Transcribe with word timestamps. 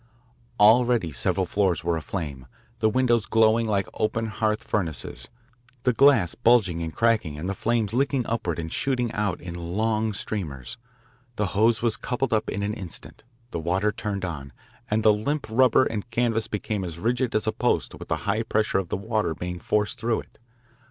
Already 0.59 1.11
several 1.11 1.45
floors 1.45 1.83
were 1.83 1.95
aflame, 1.95 2.47
the 2.79 2.89
windows 2.89 3.27
glowing 3.27 3.67
like 3.67 3.87
open 3.93 4.25
hearth 4.29 4.63
furnaces, 4.63 5.29
the 5.83 5.93
glass 5.93 6.33
bulging 6.33 6.81
and 6.81 6.91
cracking 6.95 7.37
and 7.37 7.47
the 7.47 7.53
flames 7.53 7.93
licking 7.93 8.25
upward 8.25 8.57
and 8.57 8.73
shooting 8.73 9.11
out 9.11 9.39
in 9.39 9.53
long 9.77 10.11
streamers. 10.11 10.75
The 11.35 11.45
hose 11.53 11.83
was 11.83 11.97
coupled 11.97 12.33
up 12.33 12.49
in 12.49 12.63
an 12.63 12.73
instant, 12.73 13.23
the 13.51 13.59
water 13.59 13.91
turned 13.91 14.25
on, 14.25 14.53
and 14.89 15.03
the 15.03 15.13
limp 15.13 15.45
rubber 15.51 15.83
and 15.83 16.09
canvas 16.09 16.47
became 16.47 16.83
as 16.83 16.97
rigid 16.97 17.35
as 17.35 17.45
a 17.45 17.51
post 17.51 17.93
with 17.93 18.07
the 18.07 18.15
high 18.25 18.41
pressure 18.41 18.79
of 18.79 18.89
the 18.89 18.97
water 18.97 19.35
being 19.35 19.59
forced 19.59 19.99
through 19.99 20.21
it. 20.21 20.39